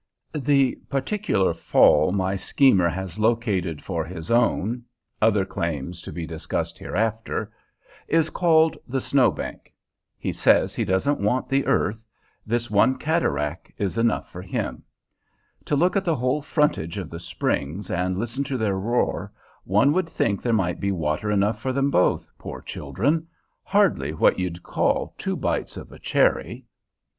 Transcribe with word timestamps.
The 0.33 0.77
particular 0.89 1.53
fall 1.53 2.11
my 2.11 2.35
schemer 2.35 2.89
has 2.89 3.19
located 3.19 3.83
for 3.83 4.03
his 4.03 4.31
own 4.31 4.81
other 5.21 5.45
claims 5.45 6.01
to 6.01 6.11
be 6.11 6.25
discussed 6.25 6.79
hereafter 6.79 7.51
is 8.07 8.31
called 8.31 8.79
the 8.87 8.99
"Snow 8.99 9.29
Bank." 9.29 9.71
He 10.17 10.33
says 10.33 10.73
he 10.73 10.85
doesn't 10.85 11.19
want 11.19 11.49
the 11.49 11.67
earth: 11.67 12.07
this 12.47 12.67
one 12.71 12.97
cataract 12.97 13.71
is 13.77 13.95
enough 13.95 14.31
for 14.31 14.41
him. 14.41 14.81
To 15.65 15.75
look 15.75 15.95
at 15.95 16.05
the 16.05 16.15
whole 16.15 16.41
frontage 16.41 16.97
of 16.97 17.11
the 17.11 17.19
springs 17.19 17.91
and 17.91 18.17
listen 18.17 18.43
to 18.45 18.57
their 18.57 18.79
roar, 18.79 19.31
one 19.65 19.93
would 19.93 20.09
think 20.09 20.41
there 20.41 20.51
might 20.51 20.79
be 20.79 20.91
water 20.91 21.29
enough 21.29 21.61
for 21.61 21.71
them 21.71 21.91
both, 21.91 22.27
poor 22.39 22.59
children! 22.61 23.27
Hardly 23.61 24.13
what 24.13 24.39
you'd 24.39 24.63
call 24.63 25.13
two 25.19 25.35
bites 25.35 25.77
of 25.77 25.91
a 25.91 25.99
cherry! 25.99 26.65